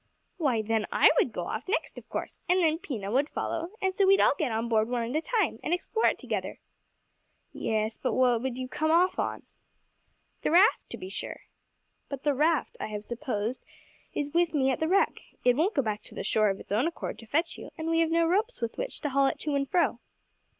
[0.37, 3.93] "Why, then I would go off next of course, and then Pina would follow, and
[3.93, 6.59] so we'd all get on board one at a time, and explore it together."
[7.53, 9.43] "Yes; but what would you come off on?"
[10.41, 11.41] "The raft, to be sure."
[12.09, 13.63] "But the raft, I have supposed,
[14.11, 15.21] is with me at the wreck.
[15.45, 17.87] It won't go back to the shore of its own accord to fetch you, and
[17.87, 19.99] we have no ropes with which to haul it to and fro."